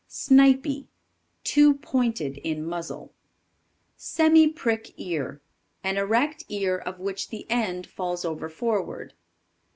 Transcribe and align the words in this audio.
Snipy. 0.07 0.87
Too 1.43 1.75
pointed 1.75 2.39
in 2.39 2.65
muzzle. 2.65 3.13
Semi 3.95 4.47
prick 4.47 4.95
Ear. 4.97 5.43
An 5.83 5.97
erect 5.97 6.43
ear 6.49 6.75
of 6.79 6.97
which 6.99 7.29
the 7.29 7.45
end 7.51 7.85
falls 7.85 8.25
over 8.25 8.49
forward. 8.49 9.13